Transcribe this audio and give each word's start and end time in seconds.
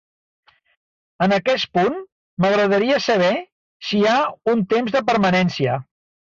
En 1.25 1.35
aquest 1.37 1.69
punt, 1.79 1.99
m'agradaria 2.47 2.99
saber 3.11 3.29
si 3.91 4.01
hi 4.03 4.11
ha 4.15 4.17
un 4.57 4.67
temps 4.75 4.99
de 4.99 5.07
permanència. 5.15 5.81